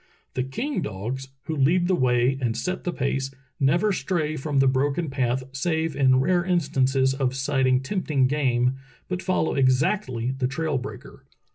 The 0.33 0.41
king 0.41 0.81
dogs, 0.81 1.27
who 1.43 1.55
lead 1.55 1.87
the 1.87 1.93
way 1.93 2.35
and 2.41 2.57
set 2.57 2.85
the 2.85 2.91
pace, 2.91 3.29
never 3.59 3.93
stray 3.93 4.35
from 4.35 4.57
the 4.57 4.65
broken 4.67 5.11
path 5.11 5.43
save 5.51 5.95
in 5.95 6.19
rare 6.19 6.43
instances 6.43 7.13
of 7.13 7.35
sighting 7.35 7.81
tempting 7.83 8.25
game, 8.25 8.77
but 9.07 9.21
follow 9.21 9.53
exactly 9.53 10.31
the 10.31 10.47
trail 10.47 10.79
breaker. 10.79 11.27